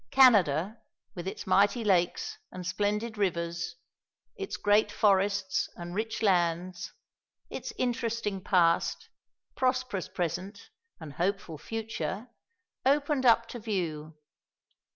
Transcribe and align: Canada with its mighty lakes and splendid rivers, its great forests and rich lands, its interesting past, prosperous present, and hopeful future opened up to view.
Canada 0.09 0.79
with 1.13 1.27
its 1.27 1.45
mighty 1.45 1.83
lakes 1.83 2.39
and 2.51 2.65
splendid 2.65 3.19
rivers, 3.19 3.75
its 4.35 4.57
great 4.57 4.91
forests 4.91 5.69
and 5.75 5.93
rich 5.93 6.23
lands, 6.23 6.91
its 7.51 7.71
interesting 7.77 8.41
past, 8.43 9.09
prosperous 9.55 10.07
present, 10.09 10.71
and 10.99 11.13
hopeful 11.13 11.59
future 11.59 12.29
opened 12.83 13.27
up 13.27 13.47
to 13.47 13.59
view. 13.59 14.15